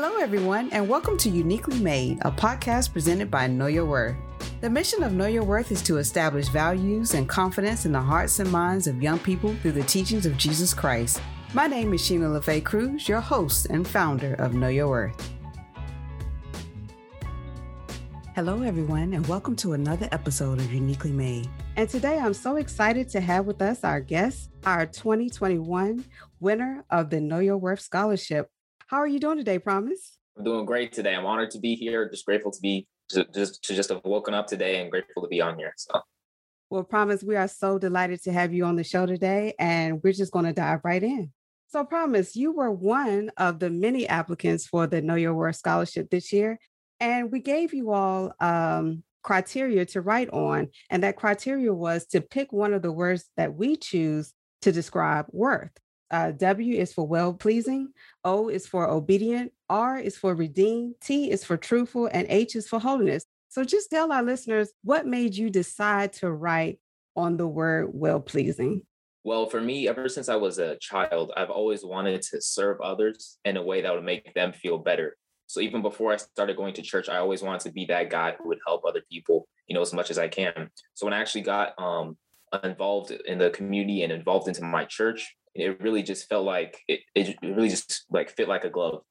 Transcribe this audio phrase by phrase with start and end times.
[0.00, 4.14] Hello, everyone, and welcome to Uniquely Made, a podcast presented by Know Your Worth.
[4.60, 8.38] The mission of Know Your Worth is to establish values and confidence in the hearts
[8.38, 11.20] and minds of young people through the teachings of Jesus Christ.
[11.52, 15.32] My name is Sheena LaFay Cruz, your host and founder of Know Your Worth.
[18.36, 21.48] Hello, everyone, and welcome to another episode of Uniquely Made.
[21.74, 26.04] And today I'm so excited to have with us our guest, our 2021
[26.38, 28.48] winner of the Know Your Worth Scholarship.
[28.88, 30.16] How are you doing today, Promise?
[30.38, 31.14] I'm doing great today.
[31.14, 32.08] I'm honored to be here.
[32.08, 35.42] Just grateful to be just to just have woken up today and grateful to be
[35.42, 35.74] on here.
[35.76, 36.00] So.
[36.70, 40.14] Well, Promise, we are so delighted to have you on the show today, and we're
[40.14, 41.32] just going to dive right in.
[41.68, 46.08] So, Promise, you were one of the many applicants for the Know Your Worth Scholarship
[46.08, 46.58] this year,
[46.98, 50.68] and we gave you all um, criteria to write on.
[50.88, 55.26] And that criteria was to pick one of the words that we choose to describe
[55.28, 55.72] worth.
[56.10, 57.92] Uh, w is for well pleasing,
[58.24, 62.66] O is for obedient, R is for redeemed, T is for truthful, and H is
[62.66, 63.24] for holiness.
[63.50, 66.78] So just tell our listeners what made you decide to write
[67.16, 68.82] on the word well pleasing.
[69.24, 73.38] Well, for me, ever since I was a child, I've always wanted to serve others
[73.44, 75.16] in a way that would make them feel better.
[75.46, 78.36] So even before I started going to church, I always wanted to be that guy
[78.38, 80.70] who would help other people, you know, as much as I can.
[80.94, 82.16] So when I actually got um,
[82.62, 87.00] involved in the community and involved into my church, it really just felt like it,
[87.14, 89.02] it really just like fit like a glove.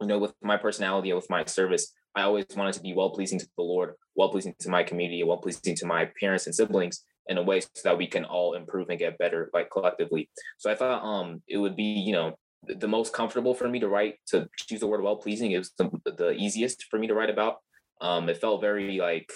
[0.00, 3.10] You know, with my personality and with my service, I always wanted to be well
[3.10, 6.54] pleasing to the Lord, well pleasing to my community, well pleasing to my parents and
[6.54, 10.28] siblings in a way so that we can all improve and get better like collectively.
[10.58, 13.88] So I thought um it would be, you know, the most comfortable for me to
[13.88, 15.52] write to choose the word well pleasing.
[15.52, 17.58] It was the, the easiest for me to write about.
[18.00, 19.30] Um, it felt very like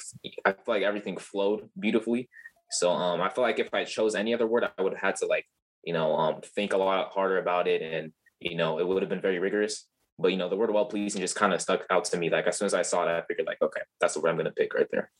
[0.44, 2.28] I feel like everything flowed beautifully.
[2.70, 5.16] So um, I feel like if I chose any other word, I would have had
[5.16, 5.46] to like
[5.84, 9.08] you know um, think a lot harder about it, and you know it would have
[9.08, 9.86] been very rigorous.
[10.18, 12.30] But you know the word well pleasing just kind of stuck out to me.
[12.30, 14.46] Like as soon as I saw it, I figured like okay, that's word I'm going
[14.46, 15.10] to pick right there.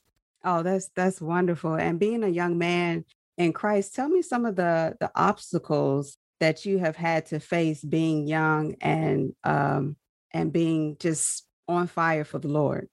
[0.43, 1.75] Oh, that's that's wonderful.
[1.75, 3.05] And being a young man
[3.37, 7.83] in Christ, tell me some of the the obstacles that you have had to face
[7.83, 9.95] being young and um
[10.31, 12.89] and being just on fire for the Lord?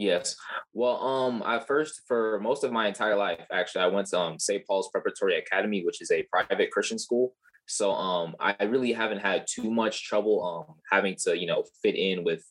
[0.00, 0.34] Yes.
[0.72, 4.38] Well, um, I first for most of my entire life, actually, I went to um
[4.38, 4.66] St.
[4.66, 7.34] Paul's Preparatory Academy, which is a private Christian school.
[7.66, 11.96] So um I really haven't had too much trouble um having to, you know, fit
[11.96, 12.42] in with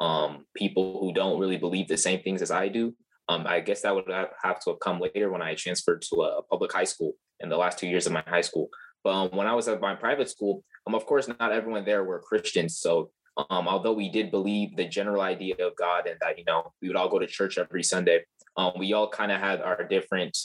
[0.00, 2.94] um people who don't really believe the same things as I do.
[3.30, 4.04] Um, I guess that would
[4.42, 7.56] have to have come later when I transferred to a public high school in the
[7.56, 8.68] last two years of my high school.
[9.02, 12.04] But um, when I was at my private school, um, of course, not everyone there
[12.04, 12.78] were Christians.
[12.78, 13.10] So
[13.50, 16.88] um, although we did believe the general idea of God and that, you know, we
[16.88, 18.24] would all go to church every Sunday,
[18.56, 20.36] um, we all kind of had our different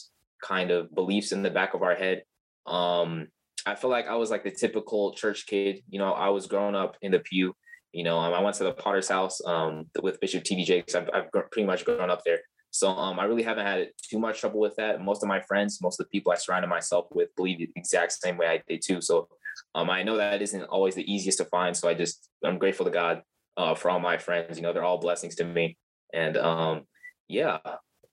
[0.44, 2.24] kind of beliefs in the back of our head.
[2.68, 3.28] Um,
[3.66, 5.82] I feel like I was like the typical church kid.
[5.90, 7.56] You know, I was growing up in the pew.
[7.94, 10.64] You know, um, I went to the Potter's house um, with Bishop T.D.
[10.66, 10.96] Jakes.
[10.96, 12.40] I've, I've pretty much grown up there.
[12.72, 15.00] So um, I really haven't had too much trouble with that.
[15.00, 18.14] Most of my friends, most of the people I surrounded myself with believe the exact
[18.14, 19.00] same way I did too.
[19.00, 19.28] So
[19.76, 21.76] um, I know that isn't always the easiest to find.
[21.76, 23.22] So I just, I'm grateful to God
[23.58, 24.58] uh, for all my friends.
[24.58, 25.78] You know, they're all blessings to me.
[26.14, 26.82] And um,
[27.28, 27.60] yeah,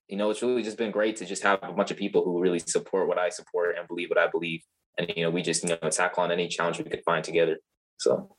[0.08, 2.40] you know, it's really just been great to just have a bunch of people who
[2.40, 4.62] really support what I support and believe what I believe.
[4.98, 7.58] And, you know, we just, you know, tackle on any challenge we could find together.
[7.98, 8.36] So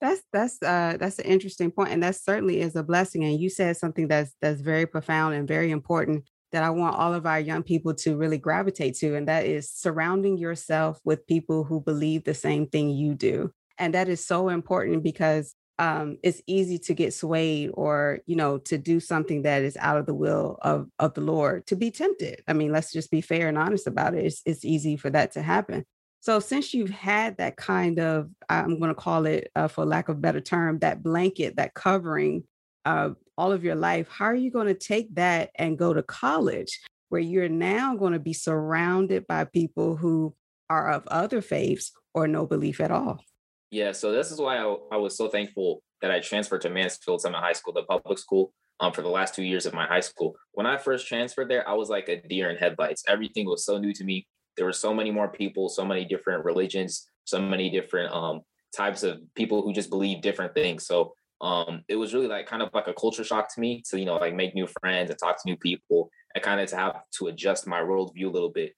[0.00, 3.24] that's that's uh that's an interesting point, and that certainly is a blessing.
[3.24, 7.14] And you said something that's that's very profound and very important that I want all
[7.14, 11.64] of our young people to really gravitate to, and that is surrounding yourself with people
[11.64, 13.52] who believe the same thing you do.
[13.78, 18.58] And that is so important because um, it's easy to get swayed or you know
[18.58, 21.90] to do something that is out of the will of of the Lord to be
[21.90, 22.42] tempted.
[22.48, 24.26] I mean, let's just be fair and honest about it.
[24.26, 25.84] It's, it's easy for that to happen.
[26.20, 30.08] So since you've had that kind of, I'm going to call it, uh, for lack
[30.08, 32.44] of a better term, that blanket, that covering
[32.84, 36.02] uh, all of your life, how are you going to take that and go to
[36.02, 40.34] college where you're now going to be surrounded by people who
[40.68, 43.22] are of other faiths or no belief at all?
[43.70, 47.22] Yeah, so this is why I, I was so thankful that I transferred to Mansfield
[47.22, 50.00] Summit High School, the public school, um, for the last two years of my high
[50.00, 50.36] school.
[50.52, 53.04] When I first transferred there, I was like a deer in headlights.
[53.08, 54.26] Everything was so new to me
[54.58, 58.40] there were so many more people, so many different religions, so many different um,
[58.76, 60.84] types of people who just believe different things.
[60.84, 63.98] So um, it was really like kind of like a culture shock to me to
[63.98, 66.76] you know like make new friends and talk to new people and kind of to
[66.76, 68.74] have to adjust my worldview a little bit.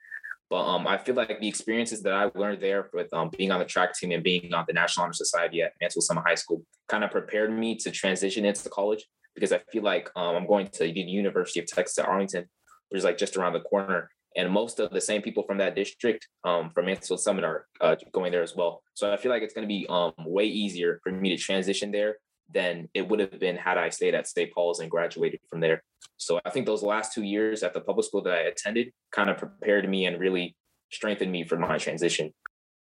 [0.49, 3.61] But um, I feel like the experiences that I learned there with um, being on
[3.61, 6.65] the track team and being on the National Honor Society at Mansfield Summit High School
[6.89, 10.67] kind of prepared me to transition into college because I feel like um, I'm going
[10.69, 12.47] to the University of Texas at Arlington,
[12.89, 15.75] which is like just around the corner and most of the same people from that
[15.75, 18.83] district um, from Mansfield Summit are uh, going there as well.
[18.95, 21.91] So I feel like it's going to be um, way easier for me to transition
[21.91, 22.17] there
[22.53, 24.53] than it would have been had I stayed at St.
[24.53, 25.83] Paul's and graduated from there.
[26.17, 29.31] So I think those last two years at the public school that I attended kind
[29.31, 30.57] of prepared me and really
[30.91, 32.33] strengthened me for my transition.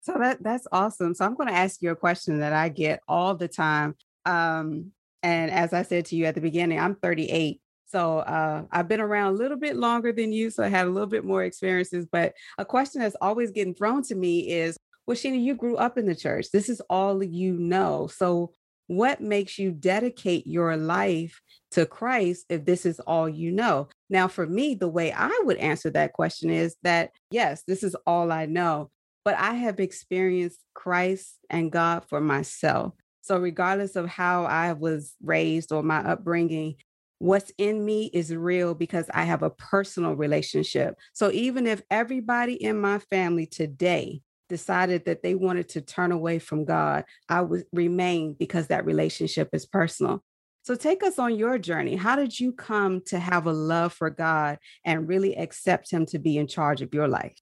[0.03, 1.15] So that that's awesome.
[1.15, 3.95] So I'm going to ask you a question that I get all the time.
[4.27, 7.61] Um, and as I said to you at the beginning, I'm 38.
[7.87, 10.91] So uh, I've been around a little bit longer than you, so I had a
[10.91, 12.07] little bit more experiences.
[12.11, 14.77] But a question that's always getting thrown to me is,
[15.07, 16.51] well, Sheena, you grew up in the church.
[16.53, 18.09] This is all you know.
[18.09, 18.53] So
[18.87, 21.41] what makes you dedicate your life
[21.73, 23.89] to Christ if this is all you know?
[24.11, 27.97] Now, for me, the way I would answer that question is that, yes, this is
[28.07, 28.91] all I know,
[29.25, 32.95] but I have experienced Christ and God for myself.
[33.23, 36.77] So, regardless of how I was raised or my upbringing,
[37.21, 40.97] what's in me is real because I have a personal relationship.
[41.15, 46.39] So, even if everybody in my family today decided that they wanted to turn away
[46.39, 50.23] from God, I would remain because that relationship is personal.
[50.63, 51.95] So take us on your journey.
[51.95, 56.19] How did you come to have a love for God and really accept Him to
[56.19, 57.37] be in charge of your life?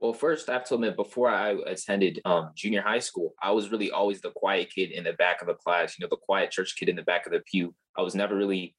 [0.00, 3.70] Well, first, I have to admit, before I attended um, junior high school, I was
[3.70, 6.50] really always the quiet kid in the back of the class, you know, the quiet
[6.50, 7.74] church kid in the back of the pew.
[7.96, 8.74] I was never really,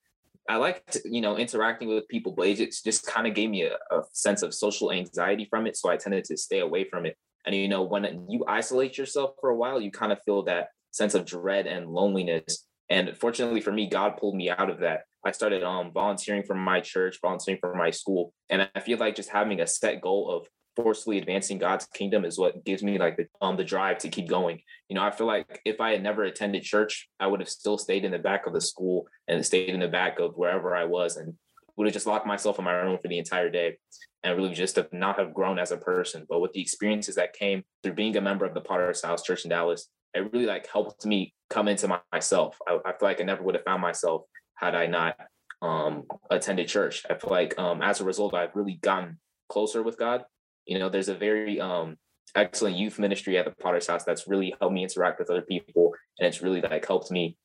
[0.50, 3.62] I liked, you know, interacting with people, but it just, just kind of gave me
[3.62, 5.78] a, a sense of social anxiety from it.
[5.78, 7.16] So I tended to stay away from it.
[7.45, 10.69] And you know, when you isolate yourself for a while, you kind of feel that
[10.92, 12.66] sense of dread and loneliness.
[12.90, 15.01] And fortunately for me, God pulled me out of that.
[15.25, 19.16] I started um, volunteering for my church, volunteering for my school, and I feel like
[19.16, 23.16] just having a set goal of forcefully advancing God's kingdom is what gives me like
[23.16, 24.60] the um the drive to keep going.
[24.89, 27.78] You know, I feel like if I had never attended church, I would have still
[27.78, 30.86] stayed in the back of the school and stayed in the back of wherever I
[30.86, 31.36] was and
[31.78, 33.78] would have just locked myself in my room for the entire day
[34.24, 36.25] and really just to not have grown as a person.
[36.30, 39.44] But with the experiences that came through being a member of the Potter's House Church
[39.44, 42.58] in Dallas, it really like helped me come into my, myself.
[42.68, 44.24] I, I, feel like I never would have found myself
[44.56, 45.16] had I not
[45.62, 47.04] um, attended church.
[47.10, 50.24] I feel like um, as a result, I've really gotten closer with God.
[50.66, 51.98] You know, there's a very um,
[52.36, 55.94] excellent youth ministry at the Potter's House that's really helped me interact with other people,
[56.20, 57.36] and it's really like helped me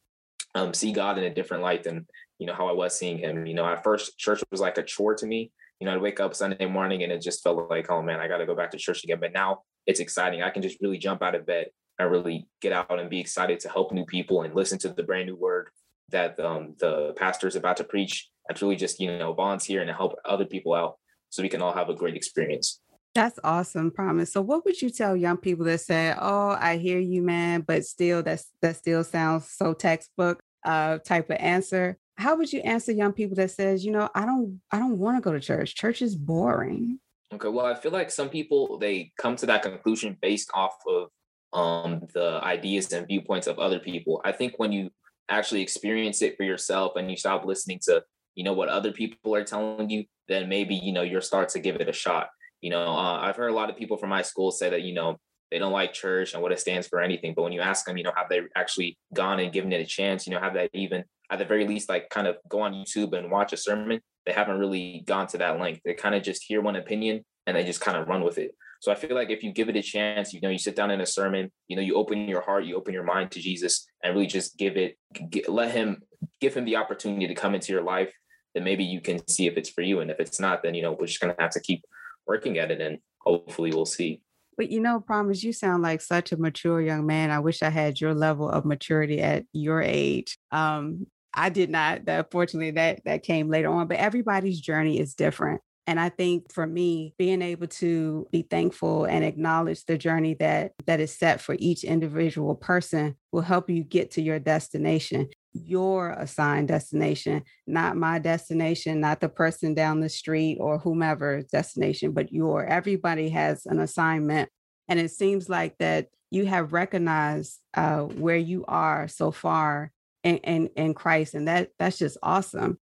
[0.54, 2.06] um, see God in a different light than
[2.38, 3.46] you know how I was seeing Him.
[3.46, 6.20] You know, at first, church was like a chore to me you know, I'd wake
[6.20, 8.70] up Sunday morning and it just felt like, oh man, I got to go back
[8.72, 9.20] to church again.
[9.20, 10.42] But now it's exciting.
[10.42, 13.60] I can just really jump out of bed and really get out and be excited
[13.60, 15.68] to help new people and listen to the brand new word
[16.10, 19.90] that um, the pastor is about to preach and really just, you know, volunteer and
[19.90, 20.96] help other people out
[21.28, 22.80] so we can all have a great experience.
[23.14, 24.32] That's awesome, promise.
[24.32, 27.84] So what would you tell young people that say, "Oh, I hear you, man, but
[27.84, 32.90] still that's that still sounds so textbook uh type of answer." How would you answer
[32.90, 35.74] young people that says you know i don't i don't want to go to church.
[35.74, 36.98] Church is boring.
[37.32, 41.08] Okay well i feel like some people they come to that conclusion based off of
[41.52, 44.20] um the ideas and viewpoints of other people.
[44.24, 44.90] I think when you
[45.30, 48.02] actually experience it for yourself and you stop listening to
[48.34, 51.60] you know what other people are telling you then maybe you know you'll start to
[51.60, 52.28] give it a shot.
[52.60, 54.92] You know uh, i've heard a lot of people from my school say that you
[54.92, 55.16] know
[55.50, 57.96] they don't like church and what it stands for anything but when you ask them
[57.96, 60.68] you know have they actually gone and given it a chance you know have they
[60.74, 64.00] even at the very least, like kind of go on YouTube and watch a sermon.
[64.24, 65.80] They haven't really gone to that length.
[65.84, 68.54] They kind of just hear one opinion and they just kind of run with it.
[68.80, 70.90] So I feel like if you give it a chance, you know, you sit down
[70.90, 73.86] in a sermon, you know, you open your heart, you open your mind to Jesus,
[74.02, 74.96] and really just give it,
[75.30, 76.02] get, let him,
[76.40, 78.12] give him the opportunity to come into your life.
[78.54, 80.82] Then maybe you can see if it's for you, and if it's not, then you
[80.82, 81.82] know we're just gonna have to keep
[82.26, 84.22] working at it, and hopefully we'll see.
[84.58, 87.30] But you know, promise you sound like such a mature young man.
[87.30, 90.36] I wish I had your level of maturity at your age.
[90.50, 92.06] Um, I did not.
[92.06, 95.60] That fortunately that that came later on, but everybody's journey is different.
[95.86, 100.72] And I think for me, being able to be thankful and acknowledge the journey that
[100.86, 106.10] that is set for each individual person will help you get to your destination, your
[106.10, 112.32] assigned destination, not my destination, not the person down the street or whomever's destination, but
[112.32, 112.64] your.
[112.64, 114.48] Everybody has an assignment.
[114.88, 120.36] And it seems like that you have recognized uh, where you are so far in,
[120.38, 121.34] in, in Christ.
[121.34, 122.78] And that that's just awesome.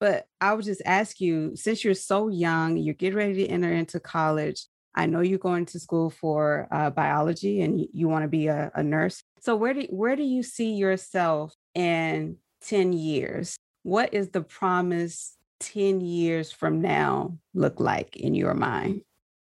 [0.00, 3.72] But I would just ask you, since you're so young, you're getting ready to enter
[3.72, 4.66] into college.
[4.94, 8.48] I know you're going to school for uh, biology and you, you want to be
[8.48, 9.22] a, a nurse.
[9.40, 13.56] So where do where do you see yourself in 10 years?
[13.82, 19.02] What is the promise 10 years from now look like in your mind?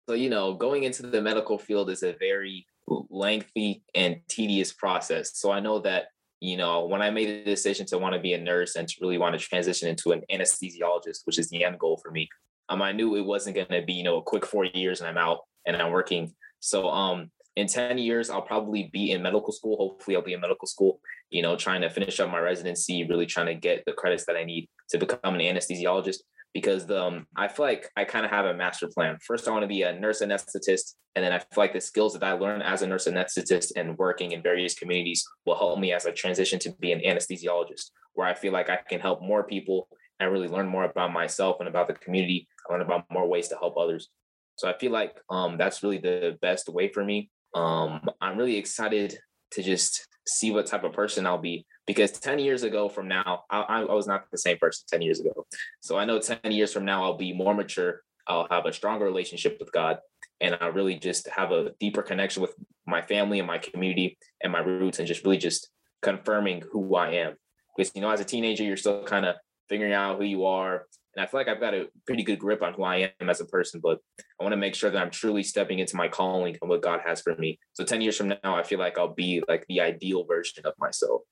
[0.08, 5.36] So, you know, going into the medical field is a very lengthy and tedious process.
[5.36, 6.08] So I know that
[6.40, 8.94] you know, when I made the decision to want to be a nurse and to
[9.00, 12.28] really want to transition into an anesthesiologist, which is the end goal for me,
[12.68, 15.08] um, I knew it wasn't going to be, you know, a quick four years and
[15.08, 16.34] I'm out and I'm working.
[16.60, 19.76] So, um, in 10 years, I'll probably be in medical school.
[19.76, 21.00] Hopefully, I'll be in medical school,
[21.30, 24.36] you know, trying to finish up my residency, really trying to get the credits that
[24.36, 26.18] I need to become an anesthesiologist.
[26.54, 29.18] Because the, um, I feel like I kind of have a master plan.
[29.26, 30.94] First, I want to be a nurse anesthetist.
[31.14, 33.98] And then I feel like the skills that I learn as a nurse anesthetist and
[33.98, 38.26] working in various communities will help me as I transition to be an anesthesiologist, where
[38.26, 39.88] I feel like I can help more people
[40.20, 42.48] and really learn more about myself and about the community.
[42.68, 44.08] I learn about more ways to help others.
[44.56, 47.30] So I feel like um, that's really the best way for me.
[47.54, 49.18] Um, I'm really excited
[49.52, 53.44] to just see what type of person I'll be because 10 years ago from now,
[53.50, 55.46] I, I, was not the same person 10 years ago.
[55.80, 58.02] So I know 10 years from now, I'll be more mature.
[58.26, 59.98] I'll have a stronger relationship with God
[60.40, 62.54] and I really just have a deeper connection with
[62.86, 65.68] my family and my community and my roots and just really just
[66.02, 67.34] confirming who I am.
[67.76, 69.36] Because, you know, as a teenager, you're still kind of
[69.68, 70.86] figuring out who you are.
[71.18, 73.40] And I feel like I've got a pretty good grip on who I am as
[73.40, 73.98] a person, but
[74.40, 77.00] I want to make sure that I'm truly stepping into my calling and what God
[77.04, 77.58] has for me.
[77.72, 80.74] So 10 years from now, I feel like I'll be like the ideal version of
[80.78, 81.22] myself.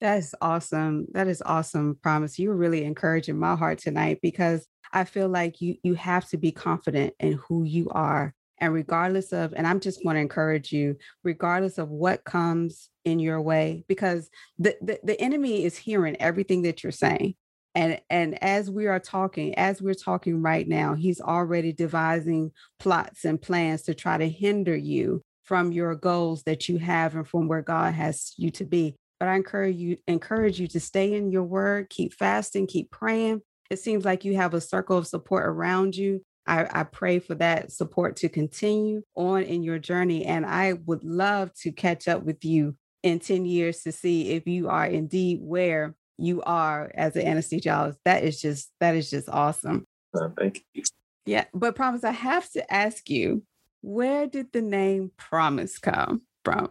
[0.00, 1.08] That is awesome.
[1.10, 2.38] That is awesome, Promise.
[2.38, 6.52] You're really encouraging my heart tonight because I feel like you you have to be
[6.52, 8.34] confident in who you are.
[8.58, 13.18] And regardless of, and I'm just going to encourage you, regardless of what comes in
[13.18, 17.34] your way, because the, the, the enemy is hearing everything that you're saying
[17.74, 23.24] and and as we are talking as we're talking right now he's already devising plots
[23.24, 27.48] and plans to try to hinder you from your goals that you have and from
[27.48, 28.94] where god has you to be.
[29.18, 33.42] But i encourage you encourage you to stay in your word keep fasting keep praying.
[33.70, 36.22] It seems like you have a circle of support around you.
[36.46, 41.04] I, I pray for that support to continue on in your journey and i would
[41.04, 45.38] love to catch up with you in 10 years to see if you are indeed
[45.40, 47.96] where you are as an anesthesiologist.
[48.04, 49.86] That is just that is just awesome.
[50.14, 50.82] Uh, thank you.
[51.26, 53.42] Yeah, but promise, I have to ask you,
[53.80, 56.70] where did the name Promise come from?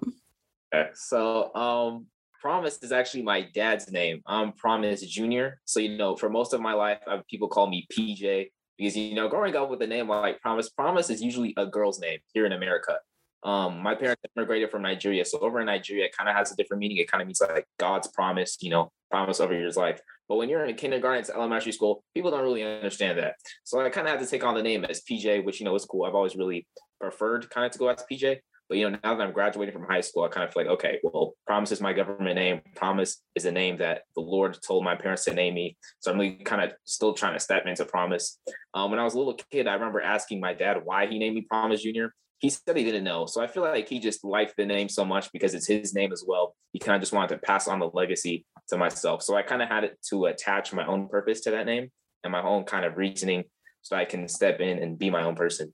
[0.73, 2.05] Okay, so um,
[2.41, 4.21] Promise is actually my dad's name.
[4.25, 5.59] I'm Promise Junior.
[5.65, 9.15] So you know, for most of my life, I've, people call me PJ because you
[9.15, 12.45] know, growing up with a name like Promise, Promise is usually a girl's name here
[12.45, 12.97] in America.
[13.43, 16.55] Um, my parents immigrated from Nigeria, so over in Nigeria, it kind of has a
[16.55, 16.97] different meaning.
[16.97, 19.99] It kind of means like God's promise, you know, promise over your life.
[20.29, 23.35] But when you're in kindergarten to elementary school, people don't really understand that.
[23.63, 25.75] So I kind of had to take on the name as PJ, which you know
[25.75, 26.05] is cool.
[26.05, 26.67] I've always really
[26.99, 28.39] preferred kind of to go as PJ.
[28.69, 30.71] But you know, now that I'm graduating from high school, I kind of feel like,
[30.75, 32.61] okay, well, Promise is my government name.
[32.75, 35.75] Promise is a name that the Lord told my parents to name me.
[35.99, 38.39] So I'm really kind of still trying to step into Promise.
[38.73, 41.35] Um, when I was a little kid, I remember asking my dad why he named
[41.35, 43.27] me Promise Junior he said he didn't know.
[43.27, 46.11] So I feel like he just liked the name so much because it's his name
[46.11, 46.55] as well.
[46.73, 49.21] He kind of just wanted to pass on the legacy to myself.
[49.21, 51.91] So I kind of had it to attach my own purpose to that name
[52.23, 53.43] and my own kind of reasoning
[53.83, 55.71] so I can step in and be my own person.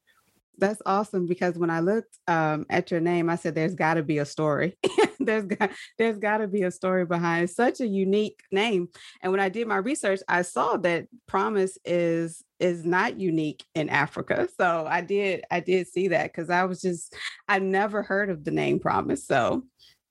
[0.57, 4.03] That's awesome because when I looked um, at your name, I said, "There's got to
[4.03, 4.77] be a story.
[5.25, 8.89] there's got there's got to be a story behind such a unique name."
[9.21, 13.89] And when I did my research, I saw that Promise is is not unique in
[13.89, 14.47] Africa.
[14.59, 17.15] So I did I did see that because I was just
[17.47, 19.25] I never heard of the name Promise.
[19.25, 19.63] So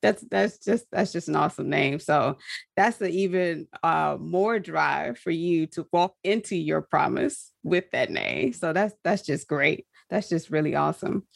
[0.03, 1.99] that's that's just that's just an awesome name.
[1.99, 2.37] So
[2.77, 8.11] that's an even uh, more drive for you to walk into your promise with that
[8.11, 8.53] name.
[8.53, 9.87] So that's that's just great.
[10.11, 11.27] That's just really awesome.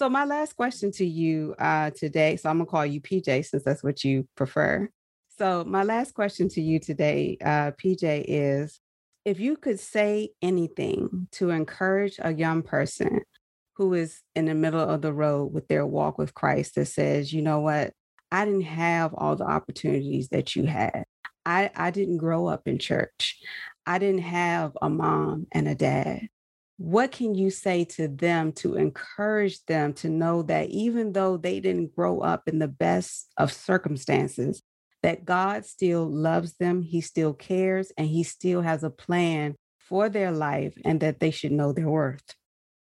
[0.00, 2.36] So my last question to you uh, today.
[2.36, 4.88] So I'm gonna call you PJ since that's what you prefer.
[5.28, 8.80] So my last question to you today, uh, PJ, is
[9.26, 13.20] if you could say anything to encourage a young person
[13.74, 17.30] who is in the middle of the road with their walk with Christ that says,
[17.30, 17.92] you know what,
[18.32, 21.04] I didn't have all the opportunities that you had.
[21.44, 23.38] I, I didn't grow up in church.
[23.84, 26.30] I didn't have a mom and a dad.
[26.80, 31.60] What can you say to them to encourage them to know that even though they
[31.60, 34.62] didn't grow up in the best of circumstances,
[35.02, 40.08] that God still loves them, He still cares, and He still has a plan for
[40.08, 42.34] their life and that they should know their worth.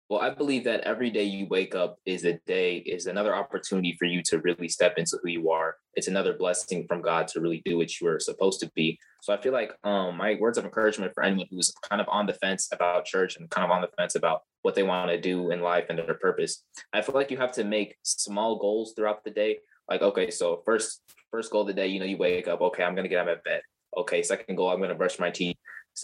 [0.09, 3.95] Well, I believe that every day you wake up is a day, is another opportunity
[3.99, 5.75] for you to really step into who you are.
[5.93, 8.97] It's another blessing from God to really do what you are supposed to be.
[9.21, 12.25] So I feel like um, my words of encouragement for anyone who's kind of on
[12.25, 15.21] the fence about church and kind of on the fence about what they want to
[15.21, 16.63] do in life and their purpose.
[16.91, 19.59] I feel like you have to make small goals throughout the day.
[19.87, 22.83] Like, okay, so first first goal of the day, you know, you wake up, okay,
[22.83, 23.61] I'm gonna get out of bed.
[23.95, 25.57] Okay, second goal, I'm gonna brush my teeth.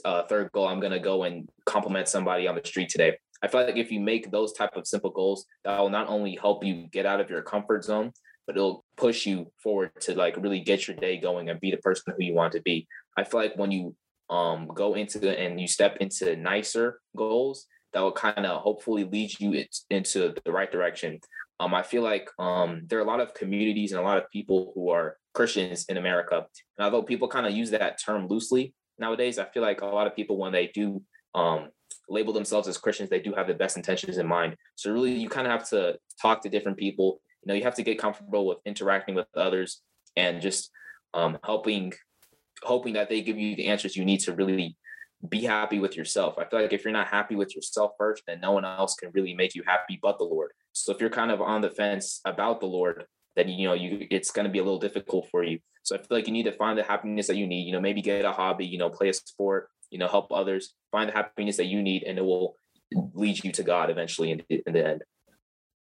[0.03, 3.17] Uh, third goal, I'm gonna go and compliment somebody on the street today.
[3.45, 6.35] I feel like if you make those type of simple goals, that will not only
[6.41, 8.11] help you get out of your comfort zone,
[8.47, 11.77] but it'll push you forward to like really get your day going and be the
[11.77, 12.87] person who you want to be.
[13.15, 13.95] I feel like when you
[14.31, 19.39] um go into and you step into nicer goals, that will kind of hopefully lead
[19.39, 21.19] you into the right direction.
[21.59, 24.29] um, I feel like um, there are a lot of communities and a lot of
[24.31, 26.45] people who are Christians in America.
[26.77, 30.07] And although people kind of use that term loosely nowadays, I feel like a lot
[30.07, 31.01] of people, when they do
[31.33, 31.69] um,
[32.09, 34.55] label themselves as Christians, they do have the best intentions in mind.
[34.75, 37.21] So really, you kind of have to talk to different people.
[37.43, 39.81] You know, you have to get comfortable with interacting with others
[40.15, 40.71] and just
[41.13, 41.93] um, helping,
[42.63, 44.75] hoping that they give you the answers you need to really
[45.29, 46.35] be happy with yourself.
[46.37, 49.11] I feel like if you're not happy with yourself first, then no one else can
[49.13, 50.51] really make you happy but the Lord.
[50.73, 54.07] So if you're kind of on the fence about the Lord, then you know you
[54.11, 55.59] it's going to be a little difficult for you.
[55.83, 57.63] So I feel like you need to find the happiness that you need.
[57.63, 58.65] You know, maybe get a hobby.
[58.65, 59.69] You know, play a sport.
[59.89, 60.73] You know, help others.
[60.91, 62.55] Find the happiness that you need, and it will
[63.13, 65.03] lead you to God eventually in, in the end.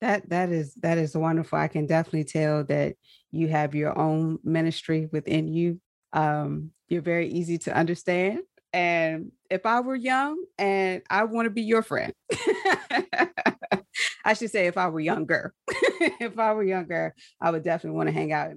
[0.01, 1.57] That that is that is wonderful.
[1.59, 2.95] I can definitely tell that
[3.31, 5.81] you have your own ministry within you.
[6.13, 8.39] Um, you're very easy to understand.
[8.71, 12.13] And if I were young and I want to be your friend,
[14.23, 18.09] I should say if I were younger, if I were younger, I would definitely want
[18.09, 18.51] to hang out.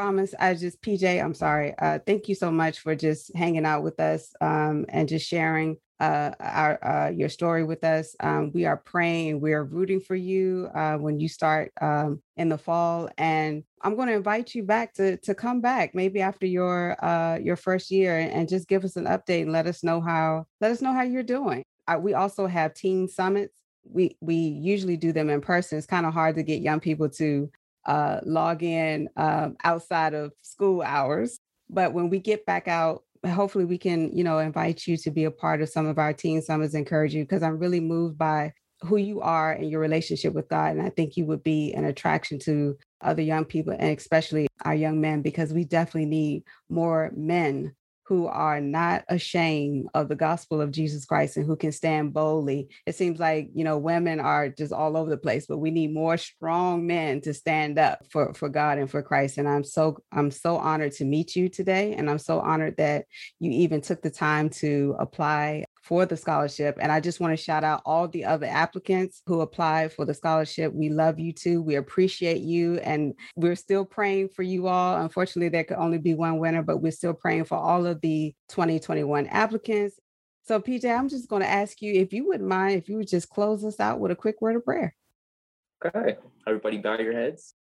[0.00, 0.34] Promise.
[0.40, 1.74] I just PJ, I'm sorry.
[1.78, 5.76] Uh, thank you so much for just hanging out with us um, and just sharing
[6.00, 8.16] uh, our uh, your story with us.
[8.18, 9.42] Um, we are praying.
[9.42, 13.94] We are rooting for you uh, when you start um, in the fall, and I'm
[13.94, 17.90] going to invite you back to to come back maybe after your uh, your first
[17.90, 20.94] year and, just give us an update and let us know how let us know
[20.94, 21.62] how you're doing.
[21.86, 23.54] Uh, we also have teen summits.
[23.84, 25.76] We we usually do them in person.
[25.76, 27.50] It's kind of hard to get young people to
[27.86, 31.38] uh, log in um, outside of school hours.
[31.68, 35.24] But when we get back out hopefully we can, you know, invite you to be
[35.24, 38.52] a part of some of our teen summits, encourage you because I'm really moved by
[38.82, 40.72] who you are and your relationship with God.
[40.72, 44.74] And I think you would be an attraction to other young people and especially our
[44.74, 47.74] young men because we definitely need more men
[48.10, 52.68] who are not ashamed of the gospel of Jesus Christ and who can stand boldly.
[52.84, 55.94] It seems like, you know, women are just all over the place, but we need
[55.94, 59.38] more strong men to stand up for, for God and for Christ.
[59.38, 61.94] And I'm so, I'm so honored to meet you today.
[61.94, 63.04] And I'm so honored that
[63.38, 66.78] you even took the time to apply for the scholarship.
[66.80, 70.14] And I just want to shout out all the other applicants who applied for the
[70.14, 70.72] scholarship.
[70.72, 71.60] We love you too.
[71.60, 72.78] We appreciate you.
[72.78, 75.02] And we're still praying for you all.
[75.02, 78.32] Unfortunately, there could only be one winner, but we're still praying for all of the
[78.50, 79.98] 2021 applicants.
[80.44, 83.08] So, PJ, I'm just going to ask you if you wouldn't mind if you would
[83.08, 84.94] just close us out with a quick word of prayer.
[85.84, 86.18] Okay.
[86.46, 87.54] Everybody bow your heads.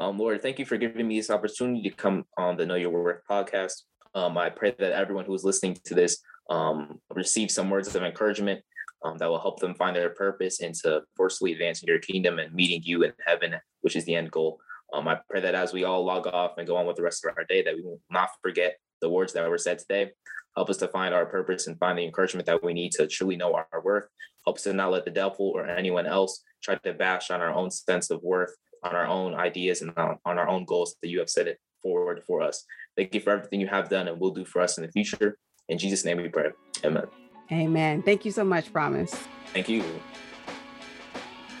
[0.00, 2.90] Um, Lord, thank you for giving me this opportunity to come on the Know Your
[2.90, 3.82] Worth podcast.
[4.14, 8.02] Um, I pray that everyone who is listening to this um, receive some words of
[8.02, 8.62] encouragement
[9.04, 12.54] um, that will help them find their purpose and to forcefully advancing your kingdom and
[12.54, 14.58] meeting you in heaven, which is the end goal.
[14.92, 17.24] Um, I pray that as we all log off and go on with the rest
[17.24, 20.12] of our day, that we will not forget the words that were said today.
[20.56, 23.36] Help us to find our purpose and find the encouragement that we need to truly
[23.36, 24.08] know our, our worth.
[24.46, 27.52] Help us to not let the devil or anyone else try to bash on our
[27.52, 31.08] own sense of worth, on our own ideas, and on, on our own goals that
[31.08, 32.64] you have set it forward for us.
[32.96, 35.36] Thank you for everything you have done and will do for us in the future.
[35.68, 36.50] In Jesus' name we pray.
[36.84, 37.06] Amen.
[37.50, 38.02] Amen.
[38.02, 39.14] Thank you so much, Promise.
[39.52, 39.84] Thank you.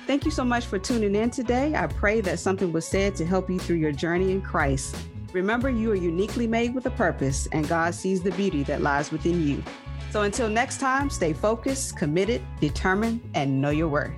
[0.06, 1.74] Thank you so much for tuning in today.
[1.74, 4.96] I pray that something was said to help you through your journey in Christ.
[5.32, 9.10] Remember, you are uniquely made with a purpose, and God sees the beauty that lies
[9.10, 9.62] within you.
[10.10, 14.12] So until next time, stay focused, committed, determined, and know your worth.